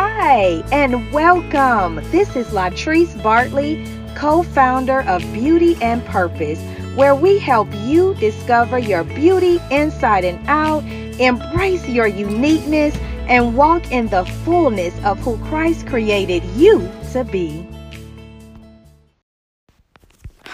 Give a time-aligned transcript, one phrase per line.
[0.00, 1.96] Hi, and welcome.
[2.12, 6.60] This is Latrice Bartley, co founder of Beauty and Purpose,
[6.94, 10.84] where we help you discover your beauty inside and out,
[11.18, 17.67] embrace your uniqueness, and walk in the fullness of who Christ created you to be.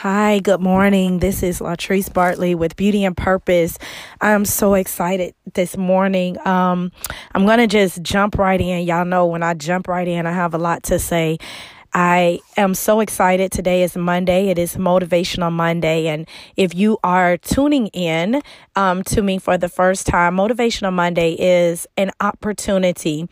[0.04, 1.20] Hi, good morning.
[1.20, 3.78] This is Latrice Bartley with Beauty and Purpose.
[4.20, 6.36] I'm so excited this morning.
[6.46, 6.92] Um,
[7.34, 8.86] I'm going to just jump right in.
[8.86, 11.38] Y'all know when I jump right in, I have a lot to say.
[11.94, 13.50] I am so excited.
[13.50, 14.48] Today is Monday.
[14.48, 16.08] It is Motivational Monday.
[16.08, 18.42] And if you are tuning in
[18.76, 23.26] um, to me for the first time, Motivational Monday is an opportunity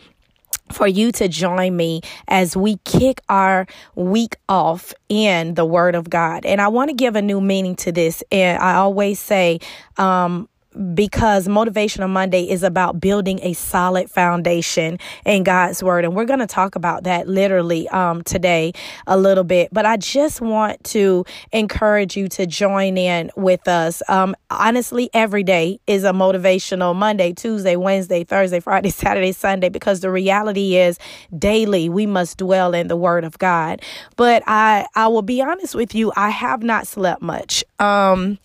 [0.73, 6.11] for you to join me as we kick our week off in the Word of
[6.11, 6.45] God.
[6.45, 8.23] And I want to give a new meaning to this.
[8.33, 9.61] And I always say,
[9.97, 10.49] um,
[10.95, 16.05] because Motivational Monday is about building a solid foundation in God's Word.
[16.05, 18.73] And we're going to talk about that literally um, today
[19.07, 19.69] a little bit.
[19.73, 24.03] But I just want to encourage you to join in with us.
[24.09, 30.01] Um, honestly, every day is a motivational Monday, Tuesday, Wednesday, Thursday, Friday, Saturday, Sunday, because
[30.01, 30.99] the reality is
[31.37, 33.83] daily we must dwell in the Word of God.
[34.17, 37.65] But I, I will be honest with you, I have not slept much.
[37.79, 38.39] Um,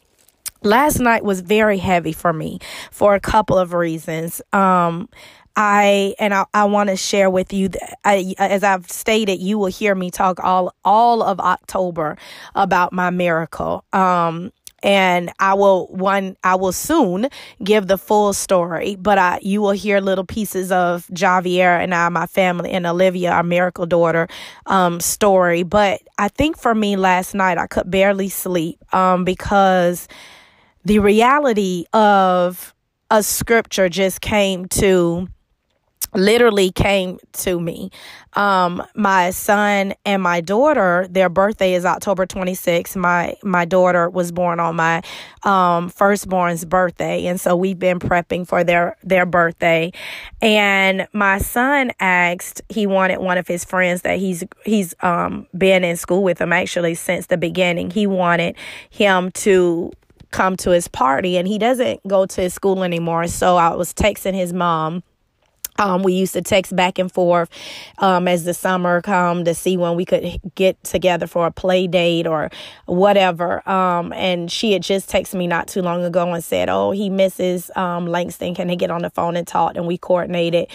[0.67, 2.59] last night was very heavy for me
[2.91, 4.41] for a couple of reasons.
[4.53, 5.09] Um,
[5.55, 9.57] I and I, I want to share with you that I, as I've stated, you
[9.57, 12.17] will hear me talk all all of October
[12.53, 13.83] about my miracle.
[13.91, 14.51] Um,
[14.83, 17.29] and I will one I will soon
[17.63, 22.09] give the full story, but I you will hear little pieces of Javier and I,
[22.09, 24.27] my family, and Olivia, our miracle daughter,
[24.67, 25.63] um, story.
[25.63, 30.07] But I think for me last night I could barely sleep um, because
[30.87, 32.73] the reality of
[33.11, 35.27] a scripture just came to
[36.13, 37.91] literally came to me.
[38.33, 42.95] Um, my son and my daughter, their birthday is October 26th.
[42.95, 45.01] My my daughter was born on my
[45.43, 49.91] um, firstborn's birthday, and so we've been prepping for their their birthday.
[50.41, 55.83] And my son asked, he wanted one of his friends that he's he's um, been
[55.83, 57.91] in school with him actually since the beginning.
[57.91, 58.55] He wanted
[58.89, 59.91] him to
[60.31, 63.27] come to his party and he doesn't go to his school anymore.
[63.27, 65.03] So I was texting his mom.
[65.79, 67.49] Um, we used to text back and forth
[67.99, 71.85] um, as the summer come to see when we could get together for a play
[71.85, 72.49] date or
[72.85, 73.67] whatever.
[73.69, 77.11] Um, and she had just texted me not too long ago and said, "Oh, he
[77.11, 78.55] misses um, Langston.
[78.55, 80.67] Can they get on the phone and talk?" And we coordinated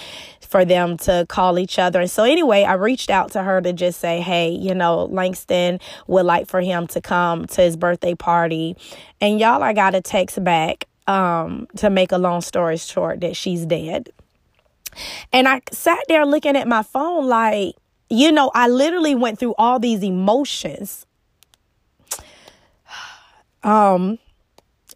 [0.52, 2.02] for them to call each other.
[2.02, 5.80] And so, anyway, I reached out to her to just say, hey, you know, Langston
[6.06, 8.76] would like for him to come to his birthday party.
[9.18, 13.34] And y'all, I got a text back um, to make a long story short that
[13.34, 14.10] she's dead.
[15.32, 17.74] And I sat there looking at my phone like,
[18.10, 21.06] you know, I literally went through all these emotions.
[23.64, 24.18] Um,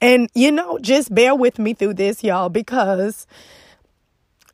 [0.01, 3.29] and you know, just bear with me through this, y'all, because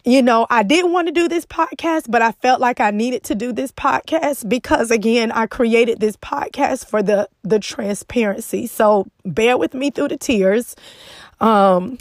[0.05, 3.23] you know, I didn't want to do this podcast, but I felt like I needed
[3.25, 8.67] to do this podcast because again, I created this podcast for the the transparency.
[8.67, 10.75] So, bear with me through the tears.
[11.41, 11.99] Um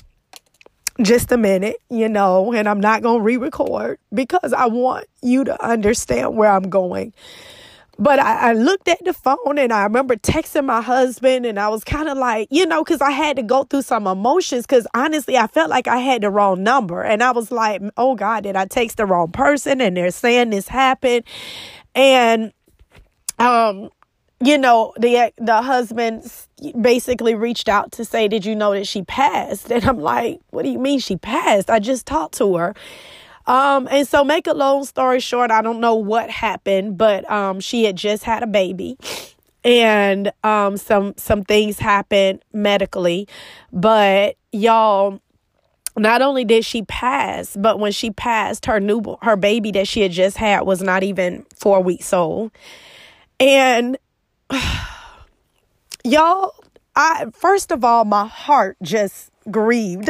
[1.01, 5.43] just a minute, you know, and I'm not going to re-record because I want you
[5.45, 7.13] to understand where I'm going.
[8.01, 11.67] But I, I, looked at the phone and I remember texting my husband, and I
[11.69, 14.65] was kind of like, you know, because I had to go through some emotions.
[14.65, 17.03] Because honestly, I felt like I had the wrong number.
[17.03, 19.81] And I was like, oh God, did I text the wrong person?
[19.81, 21.25] And they're saying this happened.
[21.93, 22.53] And,
[23.37, 23.91] um,
[24.43, 26.23] you know, the the husband
[26.81, 30.63] basically reached out to say, "Did you know that she passed?" And I'm like, "What
[30.63, 31.69] do you mean she passed?
[31.69, 32.73] I just talked to her."
[33.47, 37.59] Um, and so make a long story short, I don't know what happened, but um,
[37.59, 38.97] she had just had a baby
[39.63, 43.27] and um, some some things happened medically.
[43.71, 45.19] But y'all,
[45.97, 50.01] not only did she pass, but when she passed, her new her baby that she
[50.01, 52.51] had just had was not even four weeks old.
[53.39, 53.97] And
[56.03, 56.53] y'all,
[56.95, 60.09] I first of all, my heart just grieved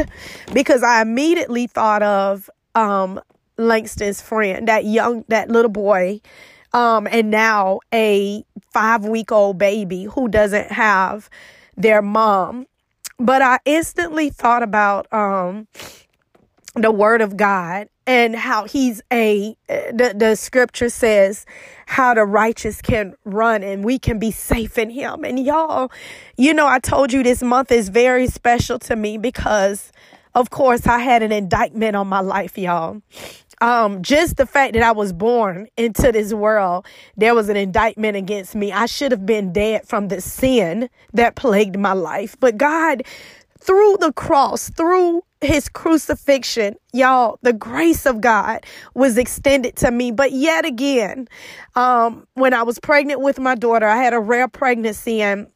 [0.54, 3.20] because I immediately thought of um,
[3.58, 6.22] Langston's friend, that young, that little boy,
[6.74, 11.30] um, and now a five week old baby who doesn't have
[11.76, 12.68] their mom.
[13.20, 15.68] But I instantly thought about um,
[16.76, 21.46] the word of God and how he's a the, the scripture says
[21.86, 25.92] how the righteous can run and we can be safe in him and y'all
[26.38, 29.92] you know i told you this month is very special to me because
[30.36, 33.02] of course, I had an indictment on my life, y'all.
[33.62, 36.86] um, just the fact that I was born into this world,
[37.18, 38.72] there was an indictment against me.
[38.72, 42.36] I should have been dead from the sin that plagued my life.
[42.40, 43.04] But God,
[43.60, 50.12] through the cross, through his crucifixion, y'all, the grace of God was extended to me.
[50.12, 51.28] But yet again,
[51.76, 55.48] um, when I was pregnant with my daughter, I had a rare pregnancy and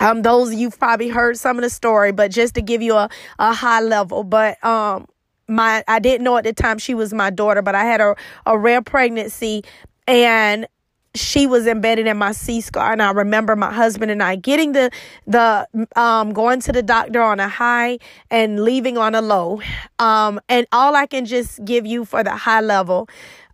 [0.00, 3.08] um, those you've probably heard some of the story, but just to give you a,
[3.38, 5.06] a high level, but um,
[5.48, 8.14] my I didn't know at the time she was my daughter, but I had a,
[8.46, 9.64] a rare pregnancy
[10.06, 10.66] and
[11.14, 14.72] she was embedded in my C scar and I remember my husband and I getting
[14.72, 14.90] the
[15.26, 17.98] the um going to the doctor on a high
[18.30, 19.60] and leaving on a low.
[19.98, 23.08] Um and all I can just give you for the high level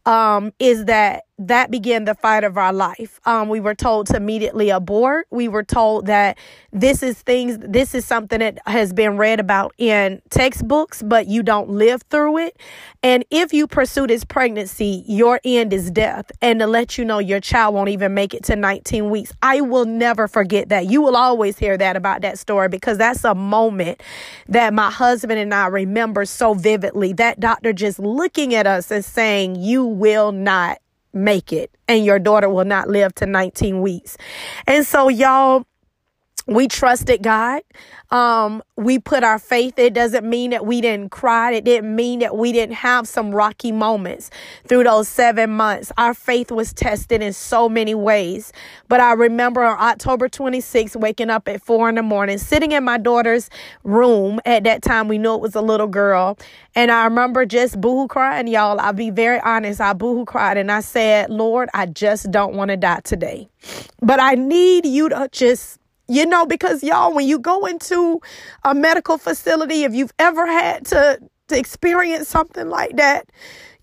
[0.05, 3.21] um is that that began the fight of our life.
[3.25, 5.27] Um, we were told to immediately abort.
[5.31, 6.39] We were told that
[6.73, 11.43] this is things, this is something that has been read about in textbooks, but you
[11.43, 12.57] don't live through it.
[13.03, 16.31] And if you pursue this pregnancy, your end is death.
[16.41, 19.33] And to let you know your child won't even make it to 19 weeks.
[19.43, 20.87] I will never forget that.
[20.87, 24.01] You will always hear that about that story because that's a moment
[24.49, 27.13] that my husband and I remember so vividly.
[27.13, 30.79] That doctor just looking at us and saying, You will not
[31.14, 34.16] make it and your daughter will not live to 19 weeks.
[34.66, 35.64] And so y'all
[36.46, 37.62] we trusted God.
[38.11, 39.79] Um, we put our faith.
[39.79, 41.52] It doesn't mean that we didn't cry.
[41.52, 44.31] It didn't mean that we didn't have some rocky moments
[44.69, 45.91] through those seven months.
[45.96, 48.52] Our faith was tested in so many ways.
[48.88, 52.85] But I remember on October 26th, waking up at four in the morning, sitting in
[52.85, 53.49] my daughter's
[53.82, 54.38] room.
[54.44, 56.38] At that time, we knew it was a little girl.
[56.75, 58.79] And I remember just boohoo crying, y'all.
[58.81, 59.81] I'll be very honest.
[59.81, 63.49] I boohoo cried and I said, Lord, I just don't want to die today.
[64.02, 65.79] But I need you to just
[66.09, 68.21] you know, because y'all, when you go into
[68.65, 73.27] a medical facility, if you've ever had to, to experience something like that,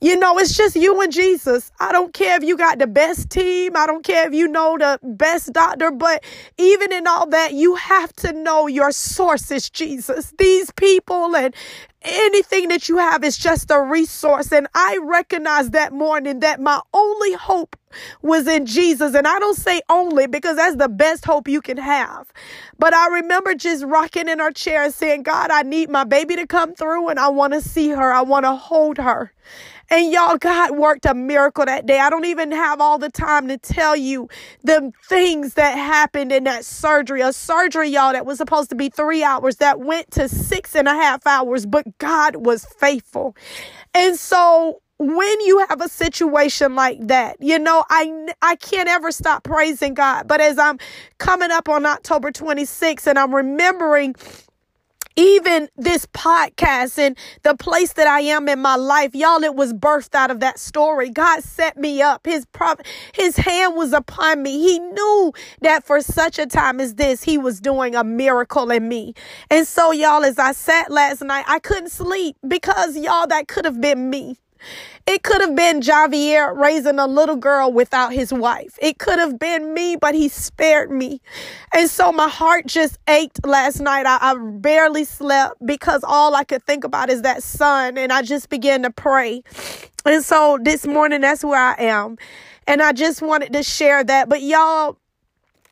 [0.02, 1.72] you know, it's just you and Jesus.
[1.80, 3.74] I don't care if you got the best team.
[3.76, 6.24] I don't care if you know the best doctor, but
[6.58, 10.34] even in all that, you have to know your source is Jesus.
[10.40, 11.56] These people and
[12.04, 14.52] anything that you have is just a resource.
[14.52, 17.76] And I recognized that morning that my only hope
[18.22, 19.16] was in Jesus.
[19.16, 22.32] And I don't say only because that's the best hope you can have.
[22.80, 26.36] But I remember just rocking in our chair and saying, God, I need my baby
[26.38, 28.14] to come through and I want to see her.
[28.14, 29.34] I want to hold her.
[29.92, 32.00] And y'all, God worked a miracle that day.
[32.00, 34.30] I don't even have all the time to tell you
[34.64, 37.22] the things that happened in that surgery.
[37.22, 40.90] A surgery, y'all, that was supposed to be three hours that went to six and
[40.90, 43.36] a half hours, but God was faithful.
[43.96, 49.12] And so when you have a situation like that, you know, I I can't ever
[49.12, 50.28] stop praising God.
[50.28, 50.80] But as I'm
[51.20, 54.16] coming up on October 26th and I'm remembering
[55.16, 59.74] even this podcast and the place that I am in my life, y'all, it was
[59.74, 61.10] birthed out of that story.
[61.10, 62.26] God set me up.
[62.26, 62.82] His prov-
[63.14, 64.60] his hand was upon me.
[64.60, 68.88] He knew that for such a time as this, he was doing a miracle in
[68.88, 69.14] me.
[69.50, 73.66] And so, y'all, as I sat last night, I couldn't sleep because y'all, that could
[73.66, 74.41] have been me.
[75.08, 78.78] It could have been Javier raising a little girl without his wife.
[78.82, 81.22] It could have been me, but he spared me.
[81.74, 84.06] And so my heart just ached last night.
[84.06, 87.98] I, I barely slept because all I could think about is that son.
[87.98, 89.44] And I just began to pray.
[90.06, 92.18] And so this morning, that's where I am.
[92.68, 94.30] And I just wanted to share that.
[94.30, 94.98] But y'all,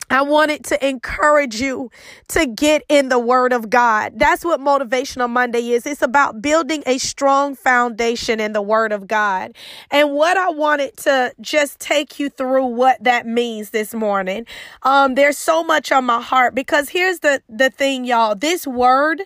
[0.09, 1.91] I wanted to encourage you
[2.29, 4.13] to get in the Word of God.
[4.15, 5.85] That's what Motivational Monday is.
[5.85, 9.53] It's about building a strong foundation in the Word of God.
[9.91, 14.45] And what I wanted to just take you through what that means this morning.
[14.83, 18.35] Um, there's so much on my heart because here's the, the thing, y'all.
[18.35, 19.21] This Word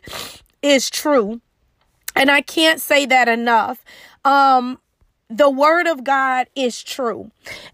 [0.62, 1.42] is true.
[2.16, 3.84] And I can't say that enough.
[4.24, 4.80] Um,
[5.30, 7.32] the word of God is true.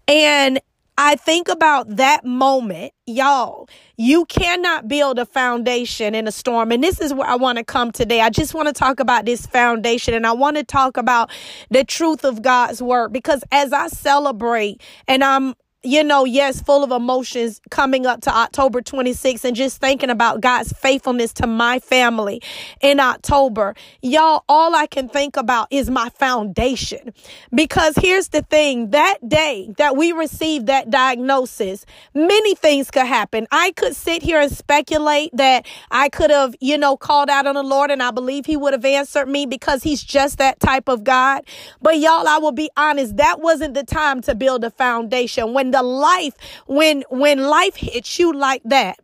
[0.08, 0.60] And
[1.02, 3.70] I think about that moment, y'all.
[3.96, 6.70] You cannot build a foundation in a storm.
[6.72, 8.20] And this is where I want to come today.
[8.20, 11.30] I just want to talk about this foundation and I want to talk about
[11.70, 16.84] the truth of God's word because as I celebrate and I'm you know, yes, full
[16.84, 21.78] of emotions coming up to October 26th and just thinking about God's faithfulness to my
[21.78, 22.42] family
[22.82, 23.74] in October.
[24.02, 27.14] Y'all, all I can think about is my foundation.
[27.54, 33.46] Because here's the thing that day that we received that diagnosis, many things could happen.
[33.50, 37.54] I could sit here and speculate that I could have, you know, called out on
[37.54, 40.88] the Lord and I believe He would have answered me because He's just that type
[40.88, 41.44] of God.
[41.80, 45.54] But y'all, I will be honest, that wasn't the time to build a foundation.
[45.54, 46.34] When the life,
[46.66, 48.98] when, when life hits you like that,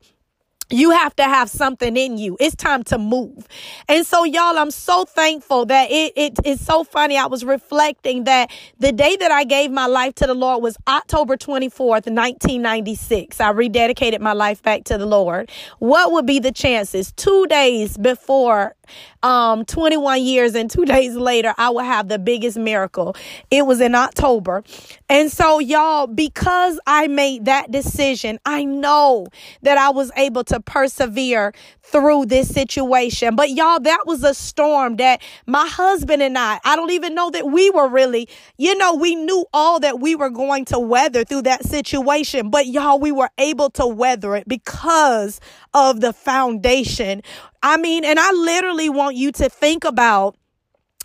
[0.71, 2.37] you have to have something in you.
[2.41, 3.47] It's time to move.
[3.89, 7.17] And so y'all, I'm so thankful that it, it is so funny.
[7.17, 10.77] I was reflecting that the day that I gave my life to the Lord was
[10.89, 13.41] October 24th, 1996.
[13.41, 15.51] I rededicated my life back to the Lord.
[15.79, 18.75] What would be the chances two days before
[19.23, 23.17] um 21 years and two days later i will have the biggest miracle.
[23.51, 24.63] It was in october.
[25.09, 29.27] And so y'all because i made that decision i know
[29.63, 31.53] that i was able to persevere
[31.87, 33.37] through this situation.
[33.37, 37.31] But y'all that was a storm that my husband and i i don't even know
[37.31, 38.29] that we were really
[38.59, 42.51] you know we knew all that we were going to weather through that situation.
[42.51, 45.41] But y'all we were able to weather it because
[45.75, 47.23] of the foundation.
[47.63, 50.37] I mean, and I literally want you to think about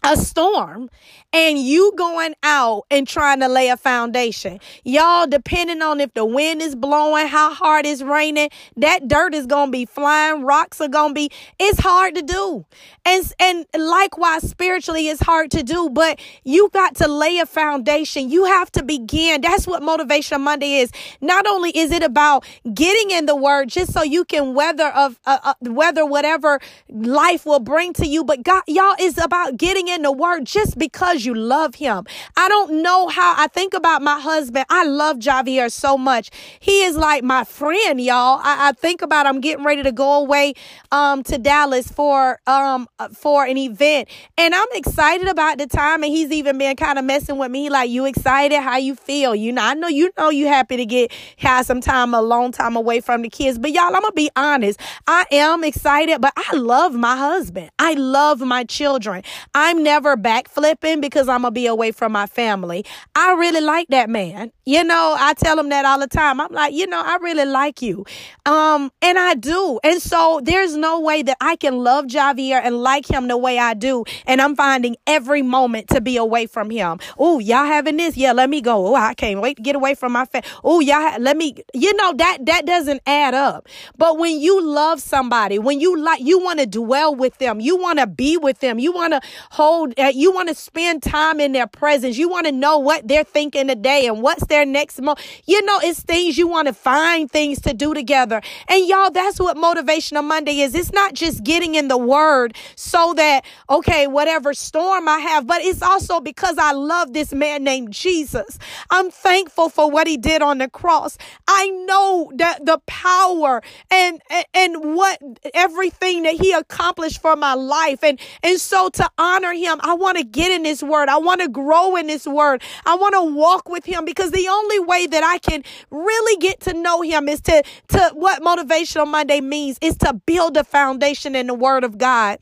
[0.03, 0.89] a storm
[1.33, 4.59] and you going out and trying to lay a foundation.
[4.83, 9.45] Y'all, depending on if the wind is blowing, how hard it's raining, that dirt is
[9.45, 12.65] going to be flying, rocks are going to be, it's hard to do.
[13.05, 18.29] And, and likewise, spiritually, it's hard to do, but you got to lay a foundation.
[18.29, 19.41] You have to begin.
[19.41, 20.91] That's what Motivation Monday is.
[21.21, 25.19] Not only is it about getting in the word just so you can weather of,
[25.25, 26.59] uh, uh, weather whatever
[26.89, 30.77] life will bring to you, but God, y'all is about getting in the word just
[30.77, 32.05] because because you love him.
[32.35, 34.65] I don't know how I think about my husband.
[34.69, 36.29] I love Javier so much.
[36.59, 38.39] He is like my friend, y'all.
[38.43, 40.53] I, I think about I'm getting ready to go away
[40.91, 44.09] um to Dallas for um for an event.
[44.37, 47.69] And I'm excited about the time and he's even been kind of messing with me
[47.69, 49.35] like you excited how you feel.
[49.35, 52.51] You know, I know you know you happy to get have some time a long
[52.51, 53.59] time away from the kids.
[53.59, 54.79] But y'all, I'm gonna be honest.
[55.07, 57.69] I am excited, but I love my husband.
[57.79, 59.23] I love my children.
[59.53, 62.85] I'm never backflipping because I'm going to be away from my family.
[63.15, 64.51] I really like that man.
[64.65, 66.39] You know, I tell him that all the time.
[66.39, 68.05] I'm like, you know, I really like you.
[68.45, 69.79] Um, and I do.
[69.83, 73.57] And so there's no way that I can love Javier and like him the way
[73.57, 74.05] I do.
[74.27, 76.99] And I'm finding every moment to be away from him.
[77.17, 78.15] Oh, y'all having this?
[78.15, 78.87] Yeah, let me go.
[78.87, 80.47] Oh, I can't wait to get away from my family.
[80.63, 83.67] Oh, y'all, ha- let me, you know, that, that doesn't add up.
[83.97, 87.77] But when you love somebody, when you like, you want to dwell with them, you
[87.77, 91.39] want to be with them, you want to hold, uh, you want to spend time
[91.39, 92.17] in their presence.
[92.17, 95.19] You want to know what they're thinking today and what's their next month.
[95.45, 98.41] You know, it's things you want to find things to do together.
[98.67, 100.75] And y'all, that's what motivational Monday is.
[100.75, 105.61] It's not just getting in the word so that, okay, whatever storm I have, but
[105.61, 108.59] it's also because I love this man named Jesus.
[108.91, 111.17] I'm thankful for what he did on the cross.
[111.47, 114.21] I know that the power and,
[114.53, 115.19] and what
[115.53, 118.03] everything that he accomplished for my life.
[118.03, 121.09] And, and so to honor him, I want to get in this word.
[121.09, 122.61] I want to grow in this word.
[122.85, 126.61] I want to walk with him because the only way that I can really get
[126.61, 131.35] to know him is to, to what motivational Monday means is to build a foundation
[131.35, 132.39] in the word of God.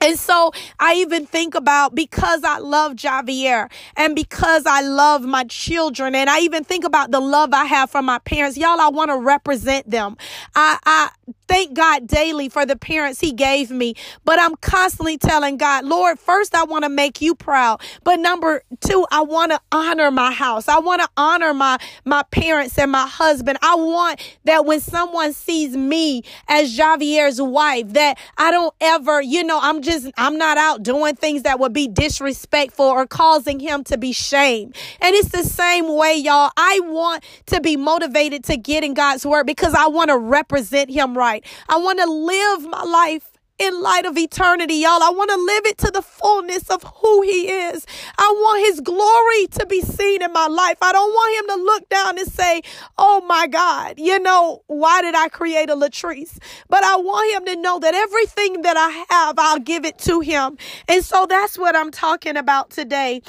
[0.00, 5.44] And so I even think about because I love Javier and because I love my
[5.44, 8.56] children and I even think about the love I have for my parents.
[8.56, 10.16] Y'all, I want to represent them.
[10.54, 11.10] I, I
[11.48, 16.18] thank God daily for the parents he gave me, but I'm constantly telling God, Lord,
[16.18, 17.80] first I want to make you proud.
[18.04, 20.68] But number two, I want to honor my house.
[20.68, 23.58] I want to honor my, my parents and my husband.
[23.62, 29.42] I want that when someone sees me as Javier's wife, that I don't ever, you
[29.44, 33.84] know, I'm just, I'm not out doing things that would be disrespectful or causing him
[33.84, 34.76] to be shamed.
[35.00, 36.50] And it's the same way, y'all.
[36.56, 40.90] I want to be motivated to get in God's word because I want to represent
[40.90, 41.37] him right.
[41.68, 45.02] I want to live my life in light of eternity, y'all.
[45.02, 47.84] I want to live it to the fullness of who He is.
[48.16, 50.78] I want His glory to be seen in my life.
[50.80, 52.62] I don't want Him to look down and say,
[52.96, 56.38] Oh my God, you know, why did I create a Latrice?
[56.68, 60.20] But I want Him to know that everything that I have, I'll give it to
[60.20, 60.56] Him.
[60.86, 63.22] And so that's what I'm talking about today.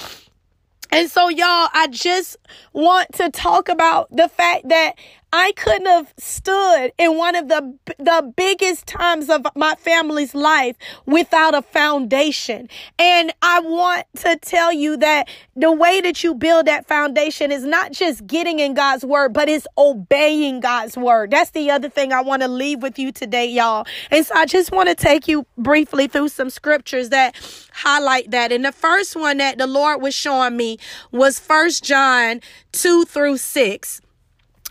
[0.92, 2.36] And so, y'all, I just
[2.74, 4.94] want to talk about the fact that
[5.32, 10.76] I couldn't have stood in one of the the biggest times of my family's life
[11.06, 12.68] without a foundation.
[12.98, 17.64] And I want to tell you that the way that you build that foundation is
[17.64, 21.30] not just getting in God's word, but it's obeying God's word.
[21.30, 23.86] That's the other thing I want to leave with you today, y'all.
[24.10, 27.36] And so I just want to take you briefly through some scriptures that
[27.72, 28.52] highlight that.
[28.52, 30.80] And the first one that the Lord was showing me
[31.12, 34.02] was First John 2 through 6.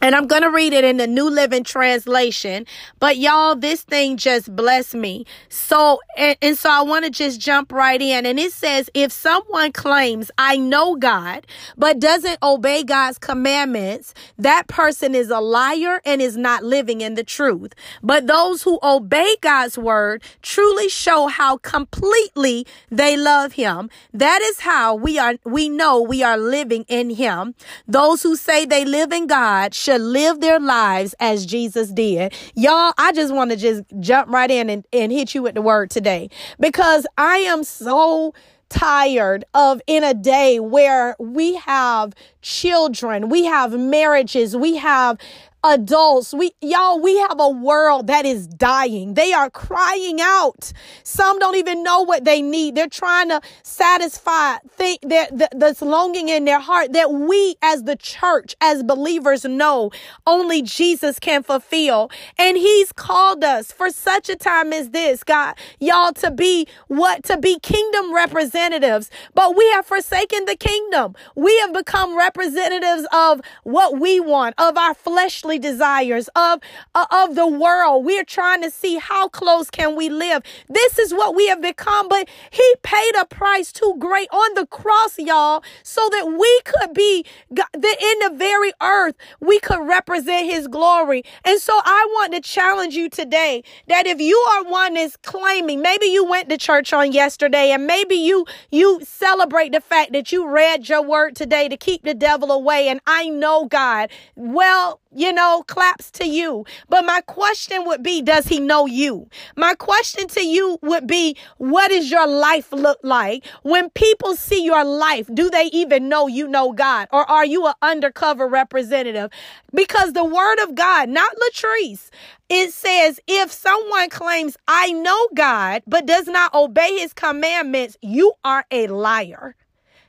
[0.01, 2.67] And I'm going to read it in the New Living Translation.
[3.01, 5.27] But y'all, this thing just blessed me.
[5.49, 8.25] So, and, and so I want to just jump right in.
[8.25, 14.69] And it says, if someone claims, I know God, but doesn't obey God's commandments, that
[14.69, 17.75] person is a liar and is not living in the truth.
[18.03, 23.91] But those who obey God's word truly show how completely they love him.
[24.15, 27.57] That is how we are, we know we are living in him.
[27.89, 32.35] Those who say they live in God should live their lives as Jesus did.
[32.55, 35.63] Y'all, I just want to just jump right in and, and hit you with the
[35.63, 36.29] word today
[36.61, 38.35] because I am so
[38.69, 45.17] tired of in a day where we have children, we have marriages, we have
[45.65, 46.33] adults.
[46.33, 49.15] We, y'all, we have a world that is dying.
[49.15, 50.73] They are crying out.
[51.03, 52.75] Some don't even know what they need.
[52.75, 57.97] They're trying to satisfy think that this longing in their heart that we as the
[57.97, 59.91] church, as believers know
[60.27, 62.11] only Jesus can fulfill.
[62.39, 67.25] And he's called us for such a time as this, God, y'all, to be what?
[67.25, 69.11] To be kingdom representatives.
[69.35, 71.15] But we have forsaken the kingdom.
[71.35, 76.61] We have become representatives of what we want, of our fleshly desires of
[76.95, 78.05] uh, of the world.
[78.05, 80.43] We're trying to see how close can we live.
[80.69, 84.67] This is what we have become, but he paid a price too great on the
[84.67, 89.15] cross, y'all, so that we could be the, in the very earth.
[89.41, 91.23] We could represent his glory.
[91.45, 95.81] And so I want to challenge you today that if you are one that's claiming,
[95.81, 100.33] maybe you went to church on yesterday and maybe you you celebrate the fact that
[100.33, 104.11] you read your word today to keep the devil away and I know God.
[104.35, 106.65] Well, you know, claps to you.
[106.89, 109.29] But my question would be, does he know you?
[109.57, 113.47] My question to you would be, what does your life look like?
[113.63, 117.09] When people see your life, do they even know you know God?
[117.13, 119.31] Or are you an undercover representative?
[119.73, 122.11] Because the word of God, not Latrice,
[122.49, 128.33] it says, if someone claims, I know God, but does not obey his commandments, you
[128.43, 129.55] are a liar.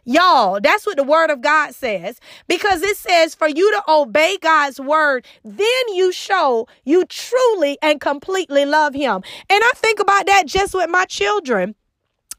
[0.06, 2.20] Y'all, that's what the word of God says.
[2.48, 8.02] Because it says for you to obey God's word, then you show you truly and
[8.02, 9.22] completely love him.
[9.50, 11.76] And I think about that just with my children.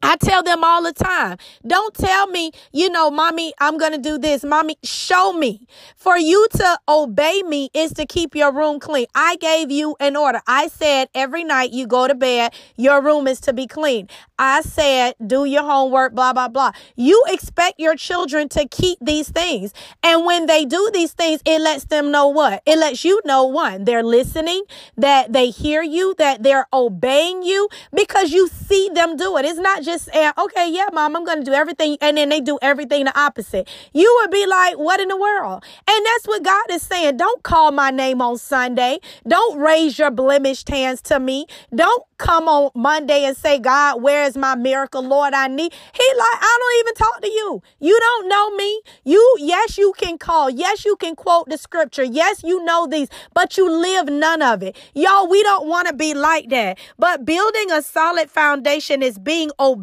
[0.03, 3.99] I tell them all the time, don't tell me, you know, mommy, I'm going to
[3.99, 4.43] do this.
[4.43, 5.67] Mommy, show me.
[5.95, 9.07] For you to obey me is to keep your room clean.
[9.15, 10.41] I gave you an order.
[10.47, 14.09] I said every night you go to bed, your room is to be clean.
[14.39, 16.73] I said, do your homework, blah, blah, blah.
[16.97, 19.75] You expect your children to keep these things.
[20.03, 22.63] And when they do these things, it lets them know what?
[22.65, 24.63] It lets you know one, they're listening,
[24.97, 29.45] that they hear you, that they're obeying you because you see them do it.
[29.45, 31.97] It's not just, Eh, okay, yeah, mom, I'm going to do everything.
[32.01, 33.69] And then they do everything the opposite.
[33.93, 35.65] You would be like, what in the world?
[35.89, 37.17] And that's what God is saying.
[37.17, 38.99] Don't call my name on Sunday.
[39.27, 41.47] Don't raise your blemished hands to me.
[41.75, 45.35] Don't come on Monday and say, God, where's my miracle, Lord?
[45.35, 45.73] I need.
[45.73, 47.63] He like, I don't even talk to you.
[47.81, 48.83] You don't know me.
[49.05, 50.51] You, yes, you can call.
[50.51, 52.05] Yes, you can quote the scripture.
[52.05, 54.77] Yes, you know these, but you live none of it.
[54.95, 56.79] Y'all, we don't want to be like that.
[56.99, 59.80] But building a solid foundation is being obedient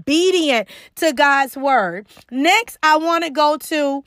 [0.95, 2.07] to God's word.
[2.31, 4.03] Next, I want to go to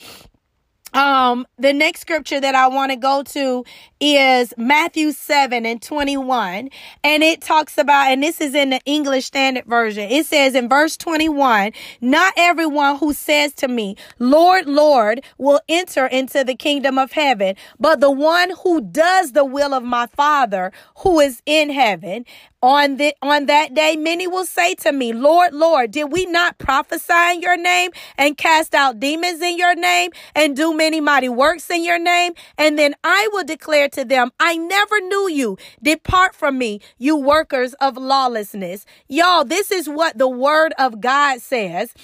[0.92, 3.64] um the next scripture that I want to go to
[4.00, 6.70] is Matthew 7 and 21
[7.04, 10.10] and it talks about and this is in the English Standard Version.
[10.10, 16.06] It says in verse 21 not everyone who says to me Lord Lord will enter
[16.06, 20.72] into the kingdom of heaven but the one who does the will of my father
[20.98, 22.24] who is in heaven.
[22.62, 26.58] On the on that day many will say to me lord lord did we not
[26.58, 31.30] prophesy in your name and cast out demons in your name and do many mighty
[31.30, 32.32] works in your name?
[32.58, 35.58] And then i will declare to them i never knew you.
[35.82, 38.86] Depart from me you workers of lawlessness.
[39.08, 41.94] Y'all this is what the word of god says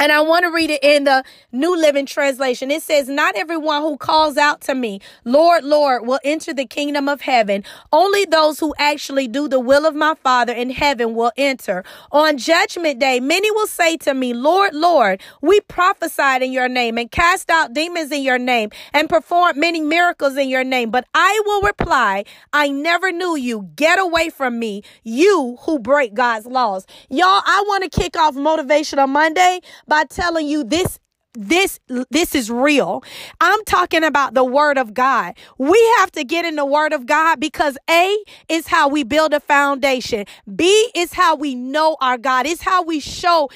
[0.00, 2.70] and I want to read it in the New Living Translation.
[2.70, 7.08] It says, Not everyone who calls out to me, Lord, Lord, will enter the kingdom
[7.08, 7.64] of heaven.
[7.92, 11.84] Only those who actually do the will of my Father in heaven will enter.
[12.12, 16.98] On judgment day, many will say to me, Lord, Lord, we prophesied in your name
[16.98, 20.90] and cast out demons in your name and performed many miracles in your name.
[20.90, 23.68] But I will reply, I never knew you.
[23.74, 26.86] Get away from me, you who break God's laws.
[27.08, 30.98] Y'all, I want to kick off Motivational Monday by telling you this
[31.34, 31.78] this
[32.10, 33.02] this is real.
[33.40, 35.36] I'm talking about the word of God.
[35.58, 38.16] We have to get in the word of God because A
[38.48, 40.26] is how we build a foundation.
[40.56, 42.46] B is how we know our God.
[42.46, 43.50] It's how we show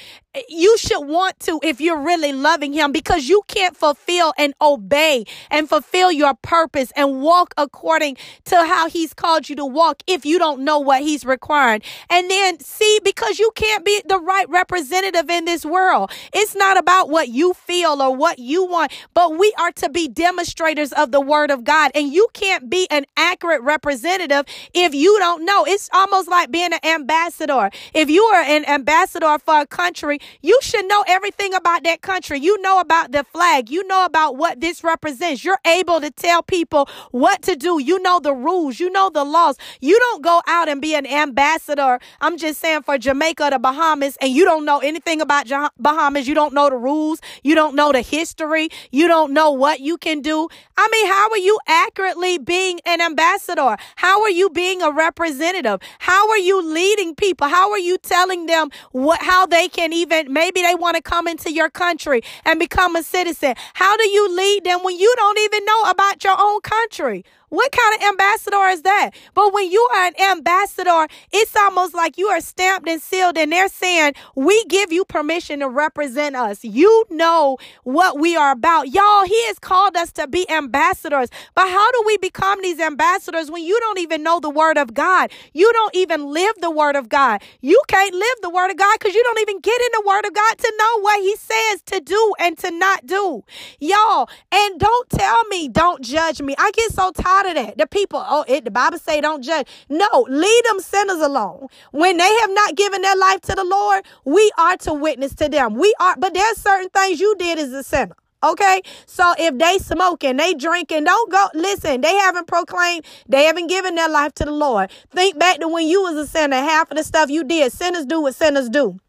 [0.49, 5.25] you should want to if you're really loving him because you can't fulfill and obey
[5.51, 10.25] and fulfill your purpose and walk according to how he's called you to walk if
[10.25, 11.81] you don't know what he's requiring.
[12.09, 16.11] And then see, because you can't be the right representative in this world.
[16.33, 20.07] It's not about what you feel or what you want, but we are to be
[20.07, 21.91] demonstrators of the word of God.
[21.93, 25.65] And you can't be an accurate representative if you don't know.
[25.65, 27.69] It's almost like being an ambassador.
[27.93, 32.39] If you are an ambassador for a country, you should know everything about that country.
[32.39, 33.69] You know about the flag.
[33.69, 35.43] You know about what this represents.
[35.43, 37.81] You're able to tell people what to do.
[37.81, 38.79] You know the rules.
[38.79, 39.57] You know the laws.
[39.81, 41.99] You don't go out and be an ambassador.
[42.21, 45.47] I'm just saying for Jamaica, the Bahamas, and you don't know anything about
[45.79, 46.27] Bahamas.
[46.27, 47.19] You don't know the rules.
[47.43, 48.69] You don't know the history.
[48.91, 50.47] You don't know what you can do.
[50.77, 53.77] I mean, how are you accurately being an ambassador?
[53.95, 55.79] How are you being a representative?
[55.99, 57.47] How are you leading people?
[57.47, 61.27] How are you telling them what, how they can even, maybe they want to come
[61.27, 63.55] into your country and become a citizen.
[63.73, 67.25] How do you lead them when you don't even know about your own country?
[67.53, 69.11] What kind of ambassador is that?
[69.35, 73.51] But when you are an ambassador, it's almost like you are stamped and sealed, and
[73.51, 76.63] they're saying, We give you permission to represent us.
[76.63, 78.87] You know what we are about.
[78.87, 81.29] Y'all, He has called us to be ambassadors.
[81.53, 84.95] But how do we become these ambassadors when you don't even know the Word of
[84.95, 85.31] God?
[85.53, 87.43] You don't even live the Word of God.
[87.61, 90.25] You can't live the Word of God because you don't even get in the Word
[90.25, 93.43] of God to know what He says to do and to not do.
[93.79, 96.55] Y'all, and don't tell me, don't judge me.
[96.57, 97.77] I get so tired of that.
[97.77, 99.67] The people, oh, it, the Bible say don't judge.
[99.89, 101.67] No, leave them sinners alone.
[101.91, 105.49] When they have not given their life to the Lord, we are to witness to
[105.49, 105.75] them.
[105.75, 108.15] We are, but there's certain things you did as a sinner.
[108.43, 108.81] Okay.
[109.05, 111.47] So if they smoking, they drinking, don't go.
[111.53, 114.91] Listen, they haven't proclaimed, they haven't given their life to the Lord.
[115.11, 117.71] Think back to when you was a sinner, half of the stuff you did.
[117.71, 118.99] Sinners do what sinners do.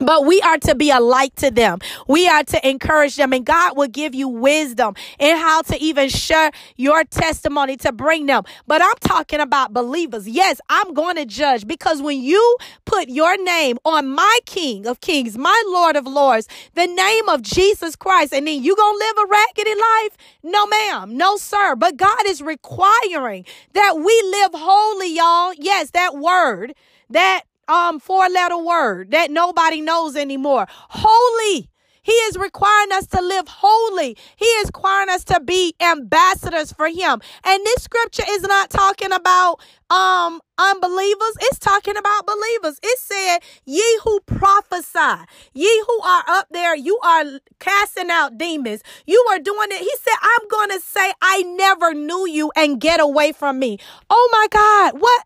[0.00, 1.78] But we are to be a light to them.
[2.08, 6.08] We are to encourage them and God will give you wisdom in how to even
[6.08, 8.44] share your testimony to bring them.
[8.66, 10.26] But I'm talking about believers.
[10.26, 15.00] Yes, I'm going to judge because when you put your name on my King of
[15.00, 19.04] Kings, my Lord of Lords, the name of Jesus Christ, and then you going to
[19.04, 20.16] live a raggedy life?
[20.42, 21.16] No, ma'am.
[21.16, 21.76] No, sir.
[21.76, 25.52] But God is requiring that we live holy, y'all.
[25.58, 26.74] Yes, that word,
[27.10, 30.66] that um four letter word that nobody knows anymore.
[30.70, 31.70] Holy.
[32.02, 34.16] He is requiring us to live holy.
[34.36, 37.20] He is requiring us to be ambassadors for him.
[37.44, 41.36] And this scripture is not talking about um unbelievers.
[41.42, 42.78] It's talking about believers.
[42.82, 47.24] It said, ye who prophesy, ye who are up there, you are
[47.58, 48.82] casting out demons.
[49.06, 49.80] You are doing it.
[49.80, 53.78] He said, I'm going to say, I never knew you and get away from me.
[54.08, 55.00] Oh my God.
[55.00, 55.24] What?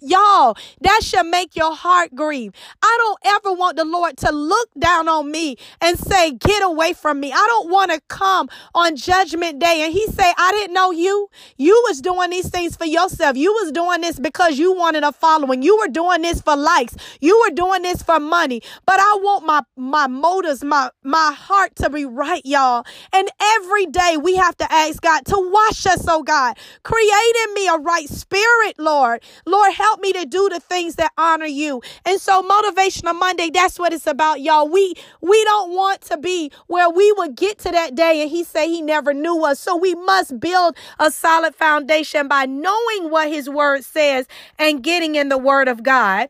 [0.00, 2.52] Y'all, that should make your heart grieve.
[2.82, 6.92] I don't ever want the Lord to look down on me and say, get away
[6.92, 7.32] from me.
[7.32, 11.28] I don't want to come on judgment day and he say, I didn't know you.
[11.56, 13.36] You was doing these things for yourself.
[13.36, 15.62] You was doing this because you wanted a following.
[15.62, 16.96] You were doing this for likes.
[17.20, 18.62] You were doing this for money.
[18.86, 22.84] But I want my, my motives, my, my heart to be right, y'all.
[23.12, 26.56] And every day we have to ask God to wash us, oh God.
[26.82, 29.22] Create in me a right spirit, Lord.
[29.46, 31.82] Lord, help me to do the things that honor you.
[32.04, 34.68] And so motivational Monday, that's what it's about, y'all.
[34.68, 38.44] We we don't want to be where we would get to that day and he
[38.44, 39.60] say he never knew us.
[39.60, 44.26] So we must build a solid foundation by knowing what his word says
[44.58, 46.28] and getting in the word of God.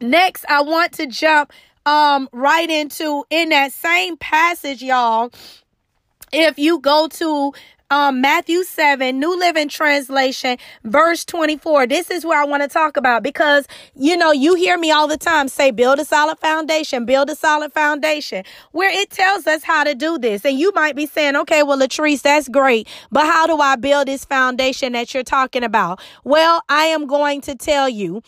[0.00, 1.52] Next, I want to jump
[1.86, 5.30] um right into in that same passage, y'all.
[6.32, 7.52] If you go to
[7.90, 11.86] um, Matthew 7, New Living Translation, verse 24.
[11.86, 15.06] This is where I want to talk about because, you know, you hear me all
[15.06, 19.62] the time say, build a solid foundation, build a solid foundation, where it tells us
[19.62, 20.44] how to do this.
[20.44, 24.08] And you might be saying, okay, well, Latrice, that's great, but how do I build
[24.08, 26.00] this foundation that you're talking about?
[26.24, 28.22] Well, I am going to tell you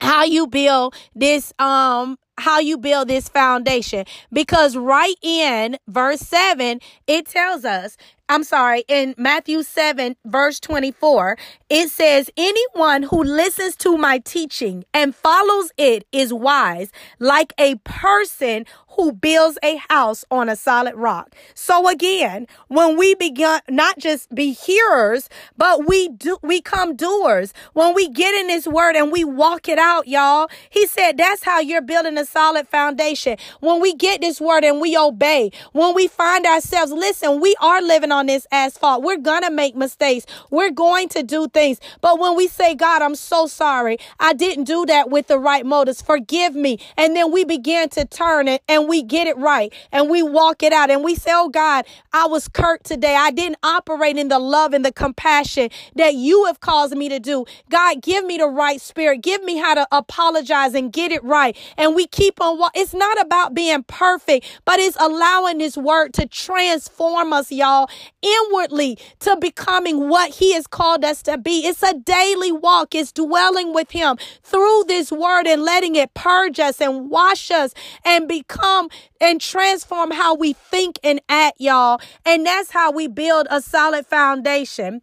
[0.00, 6.80] how you build this um how you build this foundation because right in verse 7
[7.06, 7.96] it tells us
[8.28, 11.38] I'm sorry, in Matthew 7, verse 24,
[11.70, 17.76] it says, Anyone who listens to my teaching and follows it is wise, like a
[17.84, 18.64] person
[18.96, 21.34] who builds a house on a solid rock.
[21.54, 27.52] So again, when we begin not just be hearers, but we do we come doers.
[27.74, 30.48] When we get in this word and we walk it out, y'all.
[30.70, 33.36] He said that's how you're building a solid foundation.
[33.60, 37.80] When we get this word and we obey, when we find ourselves, listen, we are
[37.80, 39.02] living on this asphalt.
[39.02, 40.26] We're to make mistakes.
[40.50, 41.80] We're going to do things.
[42.00, 43.98] But when we say, God, I'm so sorry.
[44.18, 46.02] I didn't do that with the right motives.
[46.02, 46.78] Forgive me.
[46.96, 50.62] And then we begin to turn it and we get it right and we walk
[50.62, 53.14] it out and we say, Oh God, I was curt today.
[53.16, 57.18] I didn't operate in the love and the compassion that you have caused me to
[57.18, 57.44] do.
[57.70, 59.22] God, give me the right spirit.
[59.22, 61.56] Give me how to apologize and get it right.
[61.76, 62.58] And we keep on.
[62.74, 67.88] It's not about being perfect, but it's allowing this word to transform us, y'all,
[68.22, 71.66] inwardly to becoming what he has called us to be.
[71.66, 72.94] It's a daily walk.
[72.94, 77.72] It's dwelling with him through this word and letting it purge us and wash us
[78.04, 78.75] and become
[79.20, 82.00] and transform how we think and act, y'all.
[82.24, 85.02] And that's how we build a solid foundation.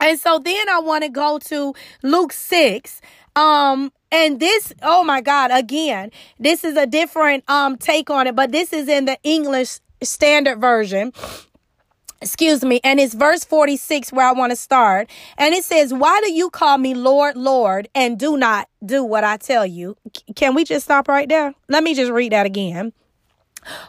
[0.00, 3.00] And so then I want to go to Luke 6.
[3.36, 8.34] Um, and this, oh my God, again, this is a different um take on it,
[8.34, 11.12] but this is in the English standard version
[12.20, 15.10] excuse me, and it's verse 46 where I want to start.
[15.38, 19.24] And it says, Why do you call me Lord, Lord, and do not do what
[19.24, 19.96] I tell you?
[20.36, 21.54] Can we just stop right there?
[21.68, 22.92] Let me just read that again.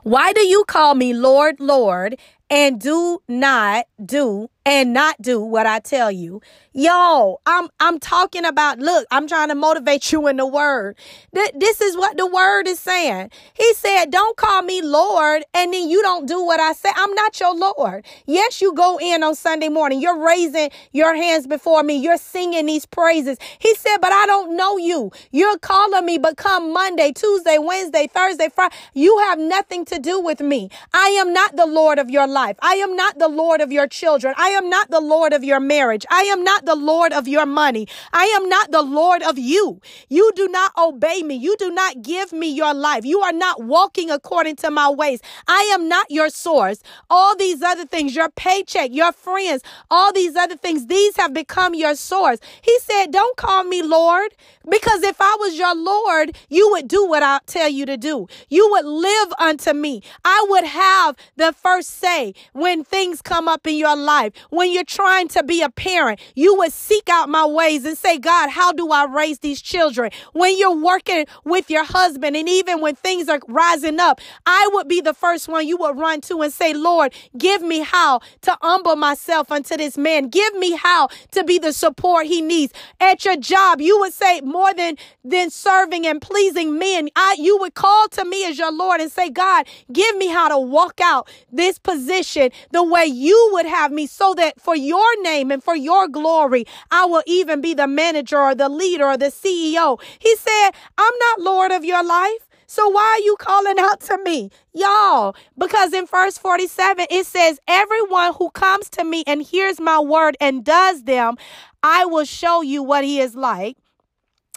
[0.04, 2.18] Why do you call me Lord, Lord,
[2.50, 6.42] and do not do and not do what I tell you.
[6.74, 10.98] Yo, I'm I'm talking about look, I'm trying to motivate you in the word.
[11.36, 13.32] Th- this is what the word is saying.
[13.54, 16.90] He said, "Don't call me Lord and then you don't do what I say.
[16.96, 20.00] I'm not your Lord." Yes, you go in on Sunday morning.
[20.00, 21.96] You're raising your hands before me.
[21.96, 23.38] You're singing these praises.
[23.60, 25.12] He said, "But I don't know you.
[25.32, 30.20] You're calling me but come Monday, Tuesday, Wednesday, Thursday, Friday, you have nothing to do
[30.20, 30.70] with me.
[30.94, 32.58] I am not the Lord of your life.
[32.62, 34.34] I am not the Lord of your children.
[34.38, 36.06] I am not the Lord of your marriage.
[36.10, 37.88] I am not the Lord of your money.
[38.14, 39.82] I am not the Lord of you.
[40.10, 41.36] You do not obey me.
[41.36, 43.06] You do not give me your life.
[43.06, 45.22] You are not walking according to my ways.
[45.48, 46.82] I am not your source.
[47.10, 51.74] All these other things, your paycheck, your friends, all these other things, these have become
[51.74, 52.40] your source.
[52.62, 54.34] He said, Don't call me Lord,
[54.70, 58.28] because if I was your Lord, you would do what I tell you to do.
[58.50, 60.02] You would live unto me.
[60.24, 64.34] I would have the first say when things come up in your life.
[64.50, 68.18] When you're trying to be a parent, you would seek out my ways and say,
[68.18, 70.12] God, how do I raise these children?
[70.34, 74.88] When you're working with your husband and even when things are rising up, I would
[74.88, 78.58] be the first one you would run to and say, Lord, give me how to
[78.62, 80.30] humble myself unto this man.
[80.30, 82.74] Give me how to be the support he needs.
[83.00, 87.10] At your job, you would say more than, than serving and pleasing men.
[87.16, 90.50] I, you would call to me as your Lord and say, God, give me how
[90.50, 95.22] to walk out this position the way you would have me so that for your
[95.24, 99.18] name and for your glory, I will even be the manager or the leader or
[99.18, 100.02] the CEO.
[100.20, 102.48] He said, I'm not Lord of your life.
[102.72, 104.50] So why are you calling out to me?
[104.74, 110.00] Y'all, because in verse 47 it says, Everyone who comes to me and hears my
[110.00, 111.36] word and does them,
[111.84, 113.76] I will show you what he is like.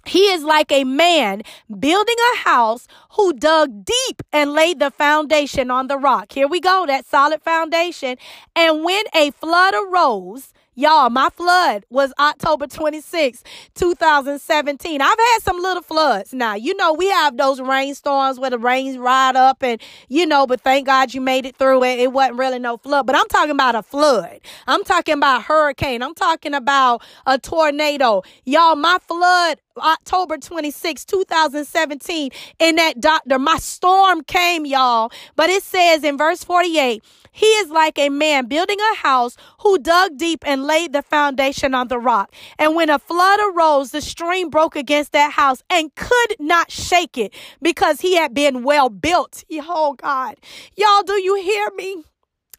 [0.06, 1.42] He is like a man
[1.78, 6.32] building a house who dug deep and laid the foundation on the rock.
[6.32, 8.16] Here we go, that solid foundation.
[8.56, 13.44] And when a flood arose, Y'all, my flood was October 26,
[13.76, 15.00] 2017.
[15.00, 16.34] I've had some little floods.
[16.34, 20.48] Now, you know, we have those rainstorms where the rains ride up and, you know,
[20.48, 22.00] but thank God you made it through it.
[22.00, 24.40] It wasn't really no flood, but I'm talking about a flood.
[24.66, 26.02] I'm talking about a hurricane.
[26.02, 28.22] I'm talking about a tornado.
[28.44, 35.10] Y'all, my flood October 26, 2017, in that doctor, my storm came, y'all.
[35.36, 39.78] But it says in verse 48, he is like a man building a house who
[39.78, 42.32] dug deep and laid the foundation on the rock.
[42.58, 47.18] And when a flood arose, the stream broke against that house and could not shake
[47.18, 49.44] it because he had been well built.
[49.52, 50.36] Oh God.
[50.76, 52.04] Y'all, do you hear me?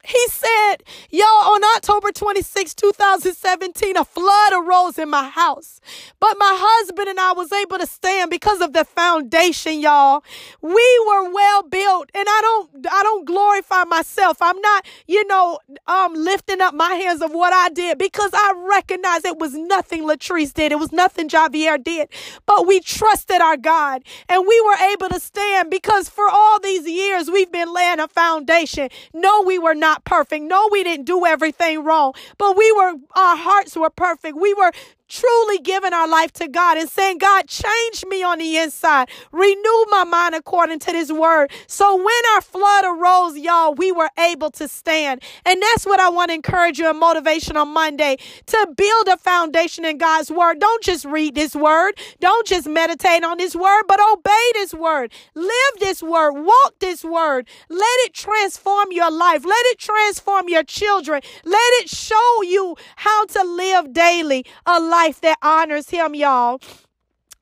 [0.08, 0.78] He said,
[1.12, 5.80] Yo, on October 26, 2017, a flood arose in my house.
[6.20, 10.24] But my husband and I was able to stand because of the foundation, y'all.
[10.62, 14.38] We were well built, and I don't I don't glorify myself.
[14.42, 18.54] I'm not, you know, um lifting up my hands of what I did because I
[18.70, 20.72] recognize it was nothing Latrice did.
[20.72, 22.10] It was nothing Javier did.
[22.46, 26.88] But we trusted our God and we were able to stand because for all these
[26.88, 28.90] years we've been laying a foundation.
[29.14, 30.44] No, we were not not perfect.
[30.44, 34.36] No, we didn't do everything wrong, but we were, our hearts were perfect.
[34.38, 34.72] We were
[35.08, 39.86] truly giving our life to God and saying, God, change me on the inside, renew
[39.90, 41.52] my mind according to this word.
[41.68, 45.22] So when our flood arose, y'all, we were able to stand.
[45.46, 49.18] And that's what I want to encourage you in Motivation on Monday to build a
[49.18, 50.60] foundation in God's word.
[50.60, 55.12] Don't just read this word, don't just meditate on this word, but obey this word,
[55.36, 57.48] live this word, walk this word.
[57.70, 63.26] Let it transform your life, let it transform your children, let it show you how
[63.26, 66.62] to live daily a life that honors Him, y'all.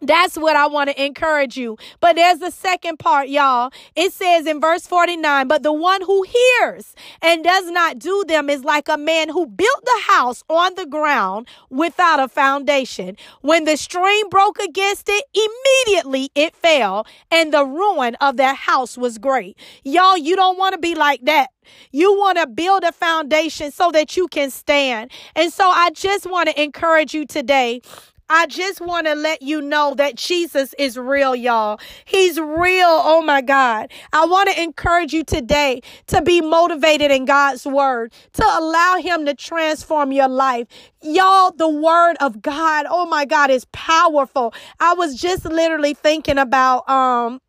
[0.05, 1.77] That's what I want to encourage you.
[2.01, 3.71] But there's the second part, y'all.
[3.95, 8.49] It says in verse 49, but the one who hears and does not do them
[8.49, 13.15] is like a man who built the house on the ground without a foundation.
[13.41, 18.97] When the stream broke against it, immediately it fell and the ruin of that house
[18.97, 19.57] was great.
[19.83, 21.49] Y'all, you don't want to be like that.
[21.91, 25.11] You want to build a foundation so that you can stand.
[25.33, 27.81] And so I just want to encourage you today
[28.29, 31.79] I just want to let you know that Jesus is real, y'all.
[32.05, 32.87] He's real.
[32.87, 33.91] Oh my God.
[34.13, 39.25] I want to encourage you today to be motivated in God's word, to allow Him
[39.25, 40.67] to transform your life.
[41.01, 44.53] Y'all, the word of God, oh my God, is powerful.
[44.79, 47.39] I was just literally thinking about, um,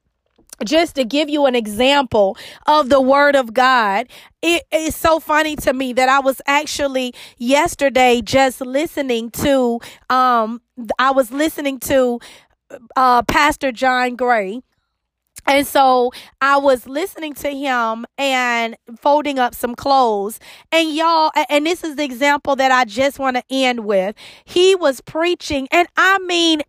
[0.64, 4.06] just to give you an example of the word of God,
[4.44, 9.80] it is so funny to me that I was actually yesterday just listening to,
[10.10, 10.60] um,
[10.98, 12.20] I was listening to,
[12.94, 14.60] uh, Pastor John Gray.
[15.46, 20.40] And so I was listening to him and folding up some clothes.
[20.72, 24.14] And y'all, and this is the example that I just want to end with.
[24.44, 26.62] He was preaching, and I mean,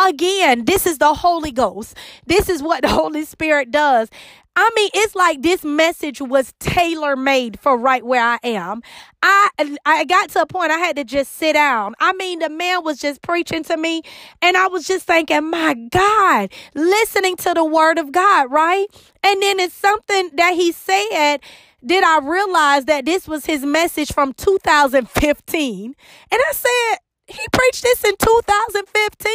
[0.00, 1.94] Again, this is the Holy Ghost.
[2.24, 4.08] This is what the Holy Spirit does.
[4.56, 8.82] I mean, it's like this message was tailor made for right where I am.
[9.22, 9.48] I
[9.86, 11.94] I got to a point I had to just sit down.
[12.00, 14.02] I mean, the man was just preaching to me,
[14.42, 18.86] and I was just thinking, my God, listening to the word of God, right?
[19.22, 21.38] And then it's something that he said
[21.84, 25.94] did I realize that this was his message from 2015.
[26.30, 26.98] And I said,
[27.30, 29.32] he preached this in 2015.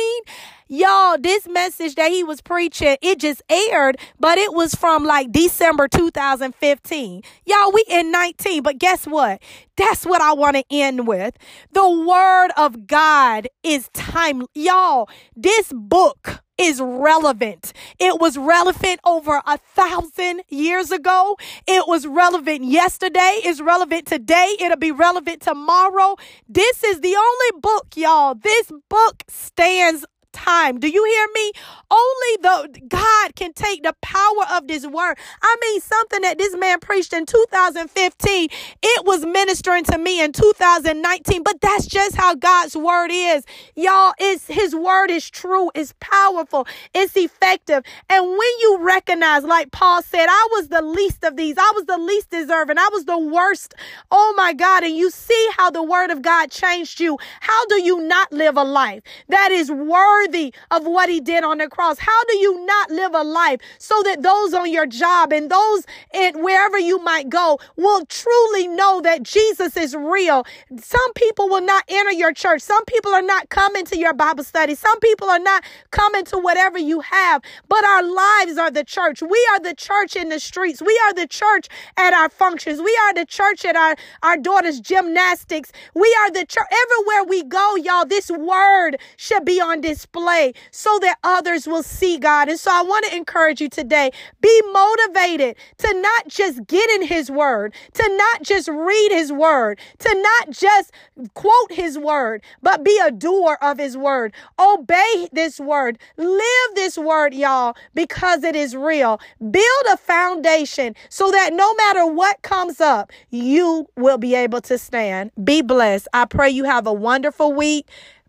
[0.68, 5.32] Y'all, this message that he was preaching, it just aired, but it was from like
[5.32, 7.22] December 2015.
[7.46, 9.42] Y'all, we in 19, but guess what?
[9.78, 11.38] That's what I want to end with.
[11.74, 14.44] The word of God is time.
[14.56, 17.74] Y'all, this book is relevant.
[18.00, 21.38] It was relevant over a thousand years ago.
[21.68, 23.42] It was relevant yesterday.
[23.44, 24.56] It's relevant today.
[24.60, 26.16] It'll be relevant tomorrow.
[26.48, 28.36] This is the only book, y'all.
[28.36, 30.06] This book stands
[30.36, 30.80] time.
[30.80, 31.54] Do you hear me?
[31.92, 35.18] Only the God can take the power of this word.
[35.42, 38.50] I mean, something that this man preached in 2015,
[38.84, 43.46] it was ministering to me in 2019, but that's just how God's word is.
[43.76, 47.84] Y'all, it's his word is true, it's powerful, it's effective.
[48.10, 51.86] And when you recognize, like Paul said, I was the least of these, I was
[51.86, 53.74] the least deserving, I was the worst.
[54.12, 54.84] Oh my God.
[54.84, 57.18] And you see how the word of God changed you.
[57.42, 60.25] How do you not live a life that is worthy?
[60.26, 62.00] Worthy of what he did on the cross?
[62.00, 65.86] How do you not live a life so that those on your job and those
[66.14, 70.46] in wherever you might go will truly know that Jesus is real?
[70.80, 72.62] Some people will not enter your church.
[72.62, 74.76] Some people are not coming to your Bible study.
[74.76, 79.22] Some people are not coming to whatever you have, but our lives are the church.
[79.22, 80.82] We are the church in the streets.
[80.82, 82.82] We are the church at our functions.
[82.82, 85.72] We are the church at our, our daughter's gymnastics.
[85.94, 88.06] We are the church everywhere we go, y'all.
[88.06, 92.50] This word should be on display display so that others will see God.
[92.50, 97.04] And so I want to encourage you today be motivated to not just get in
[97.04, 100.92] His Word, to not just read His Word, to not just
[101.34, 104.34] quote His Word, but be a doer of His Word.
[104.60, 105.98] Obey this Word.
[106.18, 109.20] Live this Word, y'all, because it is real.
[109.40, 114.78] Build a foundation so that no matter what comes up, you will be able to
[114.78, 115.32] stand.
[115.44, 116.08] Be blessed.
[116.14, 117.88] I pray you have a wonderful week.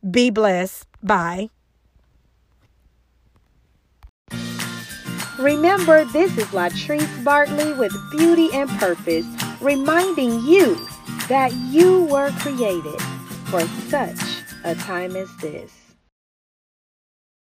[0.08, 0.86] Be blessed.
[1.02, 1.50] Bye.
[5.38, 9.26] Remember, this is Latrice Bartley with Beauty and Purpose,
[9.60, 10.76] reminding you
[11.28, 12.98] that you were created
[13.44, 14.18] for such
[14.64, 15.85] a time as this.